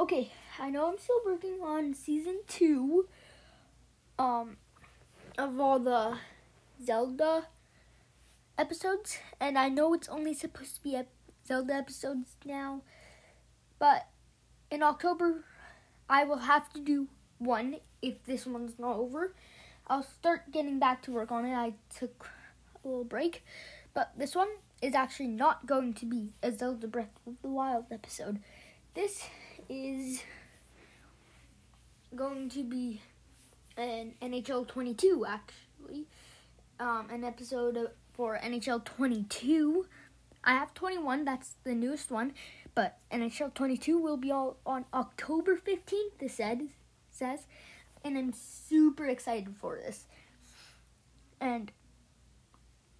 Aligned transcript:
okay, 0.00 0.32
I 0.58 0.70
know 0.70 0.88
I'm 0.88 0.98
still 0.98 1.20
working 1.26 1.60
on 1.62 1.92
season 1.92 2.40
two. 2.48 3.06
Um, 4.18 4.56
of 5.38 5.58
all 5.60 5.78
the 5.78 6.18
Zelda 6.84 7.46
episodes, 8.58 9.18
and 9.38 9.58
I 9.58 9.68
know 9.68 9.94
it's 9.94 10.08
only 10.08 10.34
supposed 10.34 10.76
to 10.76 10.82
be 10.82 10.96
ep- 10.96 11.08
Zelda 11.46 11.74
episodes 11.74 12.36
now, 12.44 12.82
but 13.78 14.08
in 14.70 14.82
October, 14.82 15.44
I 16.08 16.24
will 16.24 16.38
have 16.38 16.70
to 16.74 16.80
do 16.80 17.08
one 17.38 17.76
if 18.02 18.24
this 18.24 18.46
one's 18.46 18.78
not 18.78 18.96
over. 18.96 19.34
I'll 19.86 20.02
start 20.02 20.52
getting 20.52 20.78
back 20.78 21.02
to 21.02 21.12
work 21.12 21.32
on 21.32 21.46
it. 21.46 21.54
I 21.54 21.74
took 21.94 22.26
a 22.84 22.88
little 22.88 23.04
break, 23.04 23.42
but 23.94 24.12
this 24.16 24.34
one 24.34 24.48
is 24.82 24.94
actually 24.94 25.28
not 25.28 25.66
going 25.66 25.94
to 25.94 26.06
be 26.06 26.30
a 26.42 26.52
Zelda 26.52 26.86
Breath 26.86 27.18
of 27.26 27.34
the 27.42 27.48
Wild 27.48 27.86
episode. 27.90 28.40
This 28.94 29.24
is 29.70 30.22
going 32.14 32.48
to 32.50 32.64
be 32.64 33.00
an 33.76 34.14
NHL 34.20 34.66
22 34.66 35.24
actually, 35.26 36.06
um, 36.80 37.06
an 37.10 37.24
episode 37.24 37.90
for 38.12 38.38
NHL 38.42 38.84
22. 38.84 39.86
I 40.42 40.54
have 40.54 40.74
21, 40.74 41.24
that's 41.24 41.54
the 41.64 41.74
newest 41.74 42.10
one, 42.10 42.32
but 42.74 42.98
NHL 43.12 43.54
22 43.54 43.98
will 43.98 44.16
be 44.16 44.32
all 44.32 44.56
on 44.66 44.86
October 44.92 45.56
15th. 45.56 46.18
This 46.18 46.34
said 46.34 46.62
says, 47.10 47.46
and 48.02 48.18
I'm 48.18 48.32
super 48.32 49.06
excited 49.06 49.54
for 49.60 49.76
this. 49.76 50.06
And 51.40 51.70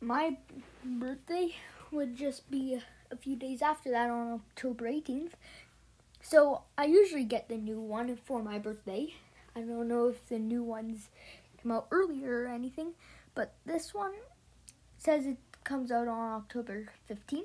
my 0.00 0.36
birthday 0.84 1.54
would 1.91 2.16
just 2.16 2.50
be 2.50 2.78
a 3.10 3.16
few 3.16 3.36
days 3.36 3.60
after 3.60 3.91
that 3.91 4.10
on 4.10 4.32
October 4.32 4.84
18th. 4.84 5.32
So 6.22 6.62
I 6.76 6.84
usually 6.84 7.24
get 7.24 7.48
the 7.48 7.56
new 7.56 7.80
one 7.80 8.16
for 8.16 8.42
my 8.42 8.58
birthday. 8.58 9.14
I 9.56 9.60
don't 9.60 9.88
know 9.88 10.08
if 10.08 10.26
the 10.26 10.38
new 10.38 10.62
ones 10.62 11.08
come 11.62 11.72
out 11.72 11.88
earlier 11.90 12.44
or 12.44 12.48
anything, 12.48 12.92
but 13.34 13.54
this 13.66 13.92
one 13.92 14.12
says 14.98 15.26
it 15.26 15.38
comes 15.64 15.91
out 15.91 16.08
on 16.08 16.34
October 16.34 16.88
15th. 17.10 17.44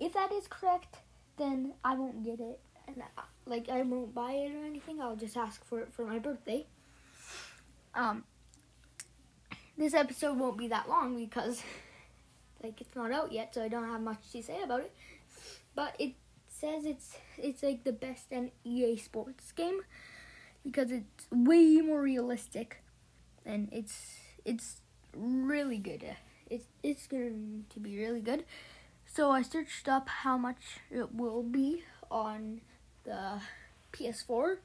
If 0.00 0.12
that 0.14 0.32
is 0.32 0.46
correct, 0.48 0.96
then 1.36 1.74
I 1.84 1.94
won't 1.96 2.24
get 2.24 2.40
it 2.40 2.60
and 2.86 3.02
I, 3.16 3.22
like 3.46 3.68
I 3.68 3.82
won't 3.82 4.14
buy 4.14 4.32
it 4.32 4.54
or 4.54 4.64
anything. 4.64 5.00
I'll 5.00 5.16
just 5.16 5.36
ask 5.36 5.64
for 5.64 5.80
it 5.80 5.92
for 5.92 6.06
my 6.06 6.18
birthday. 6.18 6.66
Um 7.94 8.24
this 9.76 9.94
episode 9.94 10.38
won't 10.38 10.58
be 10.58 10.68
that 10.68 10.88
long 10.88 11.16
because 11.16 11.62
like 12.62 12.80
it's 12.80 12.94
not 12.96 13.12
out 13.12 13.32
yet, 13.32 13.54
so 13.54 13.62
I 13.62 13.68
don't 13.68 13.88
have 13.88 14.00
much 14.00 14.30
to 14.32 14.42
say 14.42 14.62
about 14.62 14.80
it. 14.80 14.94
But 15.74 15.94
it 15.98 16.14
says 16.58 16.84
it's 16.84 17.16
it's 17.36 17.62
like 17.62 17.84
the 17.84 17.92
best 17.92 18.32
EA 18.64 18.96
Sports 18.96 19.52
game 19.52 19.80
because 20.64 20.90
it's 20.90 21.26
way 21.30 21.80
more 21.80 22.02
realistic 22.02 22.82
and 23.46 23.68
it's 23.72 24.18
it's 24.44 24.80
really 25.16 25.78
good. 25.78 26.04
It's 26.50 26.66
it's 26.82 27.06
going 27.06 27.64
to 27.70 27.80
be 27.80 27.96
really 27.98 28.20
good. 28.20 28.44
So 29.06 29.30
I 29.30 29.42
searched 29.42 29.88
up 29.88 30.08
how 30.08 30.36
much 30.36 30.80
it 30.90 31.14
will 31.14 31.42
be 31.42 31.82
on 32.10 32.60
the 33.04 33.40
PS4 33.92 34.58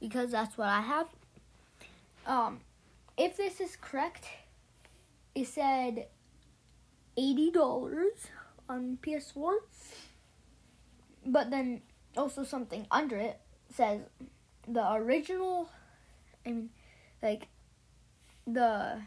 because 0.00 0.32
that's 0.32 0.58
what 0.58 0.68
I 0.68 0.80
have. 0.80 1.06
Um, 2.26 2.60
if 3.16 3.36
this 3.36 3.60
is 3.60 3.76
correct, 3.80 4.26
it 5.34 5.46
said 5.46 6.06
eighty 7.16 7.50
dollars 7.50 8.28
on 8.68 8.98
PS4, 9.02 9.54
but 11.26 11.50
then 11.50 11.82
also 12.16 12.44
something 12.44 12.86
under 12.90 13.16
it 13.16 13.40
says 13.72 14.00
the 14.68 14.92
original. 14.92 15.68
I 16.46 16.50
mean, 16.50 16.70
like 17.22 17.48
the 18.46 19.02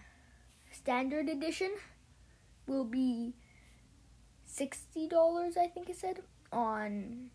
standard 0.72 1.30
edition 1.30 1.72
will 2.68 2.86
be 2.86 3.34
sixty 4.46 5.08
dollars. 5.08 5.58
I 5.58 5.68
think 5.68 5.90
it 5.90 5.98
said 5.98 6.22
on 6.52 7.30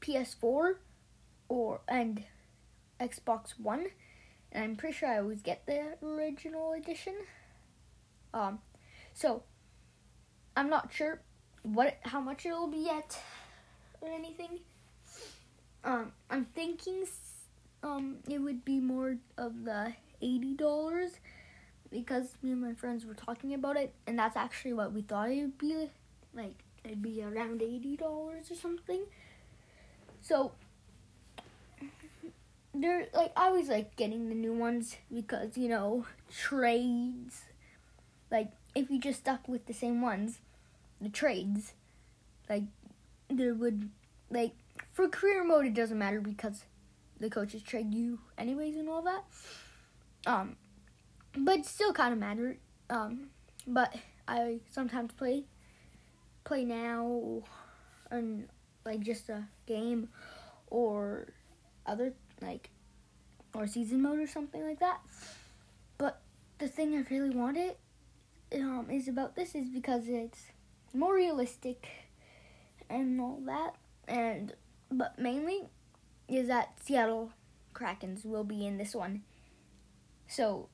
PS4 0.00 0.76
or 1.48 1.80
and 1.88 2.24
Xbox 3.00 3.58
One, 3.58 3.86
and 4.52 4.64
I'm 4.64 4.76
pretty 4.76 4.94
sure 4.96 5.08
I 5.08 5.18
always 5.18 5.42
get 5.42 5.66
the 5.66 5.96
original 6.02 6.72
edition. 6.72 7.14
Um, 8.32 8.60
so 9.12 9.42
I'm 10.56 10.68
not 10.68 10.92
sure 10.92 11.20
what 11.62 11.98
how 12.02 12.20
much 12.20 12.46
it'll 12.46 12.68
be 12.68 12.78
yet 12.78 13.18
or 14.04 14.12
anything. 14.12 14.60
Um, 15.84 16.12
I'm 16.30 16.46
thinking 16.54 17.04
um 17.82 18.16
it 18.28 18.38
would 18.38 18.64
be 18.64 18.80
more 18.80 19.16
of 19.36 19.64
the 19.64 19.92
eighty 20.22 20.54
dollars 20.54 21.12
because 21.90 22.34
me 22.42 22.52
and 22.52 22.60
my 22.60 22.72
friends 22.74 23.04
were 23.04 23.14
talking 23.14 23.54
about 23.54 23.76
it, 23.76 23.94
and 24.06 24.18
that's 24.18 24.36
actually 24.36 24.72
what 24.72 24.92
we 24.92 25.02
thought 25.02 25.30
it 25.30 25.40
would 25.42 25.58
be 25.58 25.88
like. 26.34 26.54
It'd 26.84 27.00
be 27.00 27.22
around 27.22 27.62
eighty 27.62 27.96
dollars 27.96 28.50
or 28.50 28.54
something. 28.54 29.00
So 30.20 30.52
they're 32.74 33.06
like 33.14 33.32
I 33.36 33.46
always 33.46 33.68
like 33.68 33.96
getting 33.96 34.28
the 34.28 34.34
new 34.34 34.52
ones 34.52 34.96
because 35.12 35.56
you 35.56 35.68
know 35.68 36.06
trades. 36.30 37.42
Like 38.30 38.50
if 38.74 38.90
you 38.90 38.98
just 38.98 39.20
stuck 39.20 39.48
with 39.48 39.66
the 39.66 39.72
same 39.72 40.02
ones, 40.02 40.40
the 41.00 41.08
trades, 41.08 41.72
like 42.48 42.64
there 43.30 43.54
would 43.54 43.90
like 44.30 44.52
for 44.92 45.08
career 45.08 45.44
mode 45.44 45.66
it 45.66 45.74
doesn't 45.74 45.98
matter 45.98 46.20
because 46.20 46.64
the 47.20 47.30
coaches 47.30 47.62
trade 47.62 47.94
you 47.94 48.18
anyways 48.36 48.76
and 48.76 48.88
all 48.88 49.02
that. 49.02 49.24
Um, 50.26 50.56
but 51.36 51.64
still 51.64 51.92
kind 51.92 52.12
of 52.12 52.18
matter. 52.18 52.58
Um, 52.90 53.28
but 53.66 53.94
I 54.28 54.60
sometimes 54.70 55.12
play 55.12 55.44
play 56.44 56.64
now 56.64 57.42
and 58.10 58.48
like 58.84 59.00
just 59.00 59.28
a 59.28 59.44
game 59.66 60.08
or 60.68 61.28
other 61.86 62.12
like 62.42 62.70
or 63.54 63.66
season 63.66 64.02
mode 64.02 64.18
or 64.18 64.26
something 64.26 64.62
like 64.62 64.80
that. 64.80 65.00
But 65.98 66.20
the 66.58 66.68
thing 66.68 66.94
I 66.94 67.14
really 67.14 67.30
wanted 67.30 67.76
um, 68.54 68.88
is 68.90 69.08
about 69.08 69.36
this 69.36 69.54
is 69.54 69.68
because 69.68 70.08
it's 70.08 70.46
more 70.92 71.14
realistic 71.14 72.03
and 72.88 73.20
all 73.20 73.40
that, 73.46 73.74
and 74.06 74.54
but 74.90 75.18
mainly 75.18 75.62
is 76.28 76.48
that 76.48 76.78
Seattle 76.82 77.32
Krakens 77.74 78.24
will 78.24 78.44
be 78.44 78.66
in 78.66 78.78
this 78.78 78.94
one. 78.94 79.22
So 80.26 80.68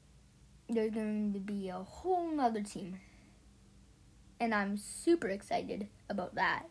there's 0.68 0.92
going 0.92 1.32
to 1.32 1.40
be 1.40 1.68
a 1.68 1.78
whole 1.78 2.30
nother 2.30 2.62
team. 2.62 3.00
And 4.38 4.54
I'm 4.54 4.76
super 4.76 5.28
excited 5.28 5.88
about 6.08 6.34
that. 6.36 6.64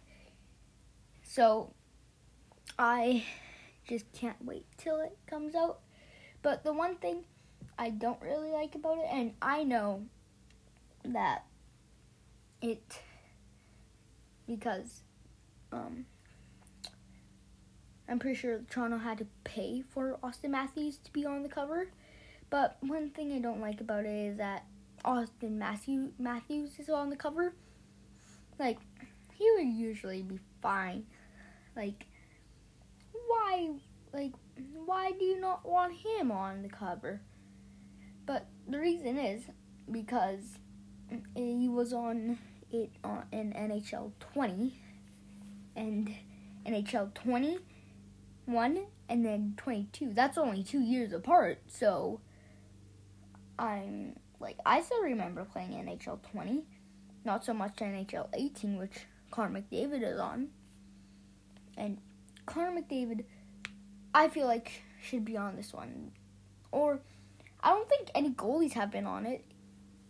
So 1.23 1.73
I 2.79 3.25
just 3.87 4.11
can't 4.13 4.43
wait 4.43 4.65
till 4.77 5.01
it 5.01 5.17
comes 5.27 5.53
out. 5.53 5.79
But 6.41 6.63
the 6.63 6.73
one 6.73 6.95
thing 6.95 7.25
I 7.77 7.89
don't 7.89 8.21
really 8.21 8.49
like 8.49 8.75
about 8.75 8.97
it, 8.97 9.07
and 9.11 9.33
I 9.41 9.63
know 9.63 10.05
that 11.03 11.45
it 12.61 13.01
because 14.47 15.01
um, 15.71 16.05
I'm 18.07 18.19
pretty 18.19 18.37
sure 18.37 18.61
Toronto 18.69 18.97
had 18.97 19.19
to 19.19 19.27
pay 19.43 19.83
for 19.87 20.17
Auston 20.23 20.49
Matthews 20.49 20.97
to 21.03 21.11
be 21.11 21.25
on 21.25 21.43
the 21.43 21.49
cover. 21.49 21.91
But 22.49 22.77
one 22.81 23.11
thing 23.11 23.31
I 23.33 23.39
don't 23.39 23.61
like 23.61 23.81
about 23.81 24.05
it 24.05 24.31
is 24.31 24.37
that 24.37 24.65
Auston 25.05 25.57
Matthew 25.57 26.11
Matthews 26.17 26.79
is 26.79 26.89
on 26.89 27.09
the 27.09 27.15
cover. 27.15 27.53
Like 28.57 28.79
he 29.33 29.49
would 29.55 29.67
usually 29.67 30.23
be 30.23 30.39
fine. 30.61 31.05
Like 31.75 32.07
why 33.27 33.69
like 34.11 34.33
why 34.85 35.11
do 35.11 35.23
you 35.23 35.39
not 35.39 35.67
want 35.67 35.93
him 35.93 36.31
on 36.31 36.63
the 36.63 36.69
cover? 36.69 37.21
But 38.25 38.47
the 38.67 38.79
reason 38.79 39.17
is 39.17 39.43
because 39.91 40.57
he 41.35 41.69
was 41.69 41.93
on 41.93 42.39
it 42.71 42.91
on 43.03 43.25
in 43.31 43.53
NHL 43.53 44.11
20 44.33 44.73
and 45.79 46.13
NHL 46.67 47.13
21 47.13 48.85
and 49.07 49.25
then 49.25 49.53
22. 49.57 50.11
That's 50.13 50.37
only 50.37 50.61
2 50.61 50.81
years 50.81 51.13
apart. 51.13 51.61
So 51.67 52.19
I'm 53.57 54.17
like 54.39 54.57
I 54.65 54.81
still 54.81 55.01
remember 55.01 55.45
playing 55.45 55.71
NHL 55.71 56.21
20, 56.31 56.63
not 57.23 57.45
so 57.45 57.53
much 57.53 57.77
NHL 57.77 58.27
18 58.33 58.77
which 58.77 59.07
Connor 59.31 59.61
McDavid 59.61 60.03
is 60.03 60.19
on. 60.19 60.49
And 61.77 61.97
Connor 62.45 62.81
McDavid 62.81 63.23
I 64.13 64.27
feel 64.27 64.47
like 64.47 64.83
should 65.01 65.23
be 65.23 65.37
on 65.37 65.55
this 65.55 65.73
one. 65.73 66.11
Or 66.71 66.99
I 67.63 67.69
don't 67.69 67.87
think 67.87 68.09
any 68.13 68.31
goalies 68.31 68.73
have 68.73 68.91
been 68.91 69.05
on 69.05 69.25
it. 69.25 69.45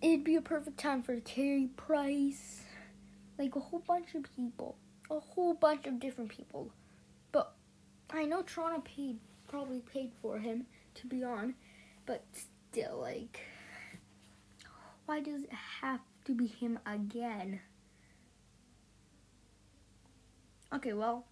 It'd 0.01 0.23
be 0.23 0.35
a 0.35 0.41
perfect 0.41 0.79
time 0.79 1.03
for 1.03 1.19
Carey 1.19 1.69
Price. 1.77 2.61
Like 3.37 3.55
a 3.55 3.59
whole 3.59 3.83
bunch 3.85 4.15
of 4.15 4.23
people. 4.35 4.77
A 5.09 5.19
whole 5.19 5.53
bunch 5.53 5.87
of 5.87 5.99
different 5.99 6.29
people. 6.29 6.71
But 7.31 7.53
I 8.11 8.25
know 8.25 8.41
Toronto 8.41 8.81
paid 8.81 9.17
probably 9.49 9.79
paid 9.79 10.11
for 10.21 10.37
him 10.37 10.67
to 10.93 11.07
be 11.07 11.23
on, 11.23 11.55
but 12.05 12.23
still, 12.71 12.99
like, 13.01 13.41
why 15.05 15.19
does 15.19 15.43
it 15.43 15.51
have 15.81 16.01
to 16.25 16.33
be 16.33 16.47
him 16.47 16.79
again? 16.85 17.59
Okay, 20.71 20.93
well. 20.93 21.25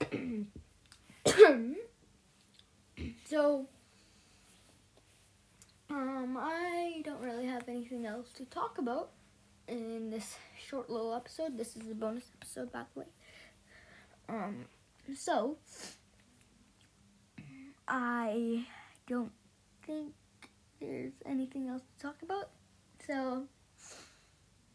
so, 3.24 3.68
um, 5.88 6.36
I 6.38 7.00
don't 7.04 7.20
really 7.20 7.46
have 7.46 7.68
anything 7.68 8.06
else 8.06 8.32
to 8.34 8.44
talk 8.44 8.78
about 8.78 9.10
in 9.68 10.10
this 10.10 10.36
short 10.68 10.90
little 10.90 11.14
episode. 11.14 11.56
This 11.56 11.76
is 11.76 11.90
a 11.90 11.94
bonus 11.94 12.24
episode, 12.40 12.72
by 12.72 12.82
the 12.94 13.00
way. 13.00 13.06
Um, 14.28 14.64
so 15.16 15.56
I 17.86 18.66
don't 19.06 19.32
think 19.86 20.12
there's 20.80 21.12
anything 21.24 21.68
else 21.68 21.82
to 21.82 22.06
talk 22.06 22.22
about. 22.22 22.50
So 23.06 23.44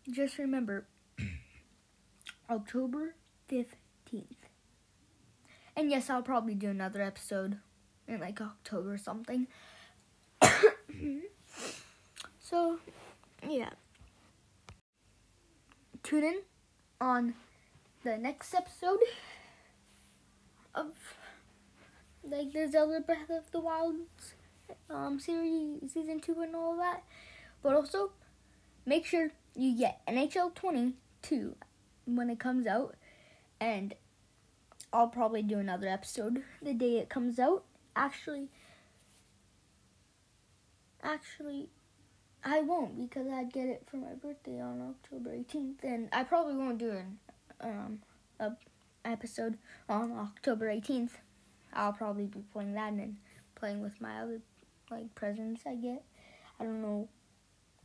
just 0.09 0.37
remember 0.37 0.87
October 2.49 3.15
15th. 3.49 4.25
And 5.75 5.89
yes, 5.89 6.09
I'll 6.09 6.21
probably 6.21 6.55
do 6.55 6.69
another 6.69 7.01
episode 7.01 7.57
in 8.07 8.19
like 8.19 8.41
October 8.41 8.93
or 8.93 8.97
something. 8.97 9.47
so, 12.39 12.79
yeah. 13.47 13.69
Tune 16.03 16.23
in 16.23 16.39
on 17.01 17.33
the 18.03 18.15
next 18.15 18.53
episode 18.53 18.99
of 20.75 20.91
like 22.23 22.53
the 22.53 22.69
Zelda 22.71 23.01
Breath 23.01 23.31
of 23.31 23.51
the 23.51 23.59
Wild 23.59 23.95
um, 24.89 25.19
series 25.19 25.91
season 25.91 26.19
two 26.19 26.39
and 26.41 26.55
all 26.55 26.77
that. 26.77 27.03
But 27.63 27.73
also 27.73 28.11
make 28.85 29.05
sure 29.05 29.31
you 29.55 29.75
get 29.75 30.01
NHL 30.07 30.53
22 30.53 31.55
when 32.05 32.29
it 32.29 32.39
comes 32.39 32.67
out, 32.67 32.95
and 33.59 33.95
I'll 34.93 35.07
probably 35.07 35.41
do 35.41 35.57
another 35.57 35.87
episode 35.87 36.43
the 36.61 36.73
day 36.73 36.97
it 36.99 37.09
comes 37.09 37.39
out. 37.39 37.63
Actually, 37.95 38.47
actually, 41.03 41.69
I 42.43 42.61
won't 42.61 42.97
because 42.97 43.27
I 43.27 43.43
get 43.43 43.67
it 43.67 43.83
for 43.89 43.97
my 43.97 44.13
birthday 44.13 44.59
on 44.59 44.81
October 44.81 45.31
18th, 45.31 45.83
and 45.83 46.09
I 46.11 46.23
probably 46.23 46.55
won't 46.55 46.77
do 46.77 46.91
an 46.91 47.19
um 47.61 47.99
a 48.39 48.51
episode 49.05 49.57
on 49.87 50.11
October 50.11 50.67
18th. 50.67 51.11
I'll 51.73 51.93
probably 51.93 52.25
be 52.25 52.43
playing 52.51 52.73
that 52.73 52.93
and 52.93 53.17
playing 53.55 53.81
with 53.81 54.01
my 54.01 54.21
other 54.21 54.41
like 54.89 55.13
presents 55.15 55.63
I 55.65 55.75
get. 55.75 56.03
I 56.59 56.63
don't 56.63 56.81
know 56.81 57.07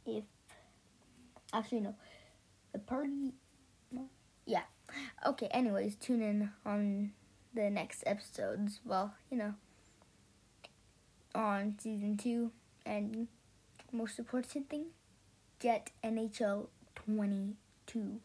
if 0.04 0.24
actually 1.52 1.80
no, 1.80 1.94
the 2.72 2.78
party. 2.78 3.32
Yeah. 4.46 4.62
Okay. 5.26 5.48
Anyways, 5.48 5.96
tune 5.96 6.22
in 6.22 6.50
on 6.64 7.12
the 7.54 7.68
next 7.68 8.04
episodes. 8.06 8.80
Well, 8.84 9.14
you 9.30 9.36
know, 9.36 9.54
on 11.34 11.76
season 11.78 12.16
two, 12.16 12.52
and 12.84 13.28
most 13.92 14.18
important 14.18 14.68
thing, 14.68 14.86
get 15.58 15.90
NHL 16.04 16.68
twenty 16.94 17.56
two. 17.86 18.20